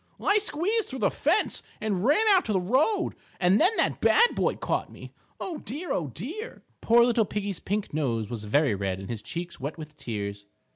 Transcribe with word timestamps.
"I 0.19 0.39
squeezed 0.39 0.87
through 0.89 0.97
the 1.05 1.11
fence 1.11 1.61
and 1.79 2.03
ran 2.03 2.27
out 2.29 2.45
to 2.45 2.53
the 2.53 2.59
road, 2.59 3.11
and 3.39 3.61
then 3.61 3.69
that 3.77 4.01
bad 4.01 4.33
boy 4.33 4.55
caught 4.55 4.91
me. 4.91 5.13
Oh, 5.39 5.59
dear, 5.59 5.91
oh, 5.91 6.07
dear!" 6.07 6.63
Poor 6.81 7.03
little 7.05 7.23
Piggie's 7.23 7.59
pink 7.59 7.93
nose 7.93 8.27
was 8.27 8.45
very 8.45 8.73
red 8.73 8.99
and 8.99 9.11
his 9.11 9.21
cheeks 9.21 9.59
wet 9.59 9.77
with 9.77 9.95
tears. 9.97 10.47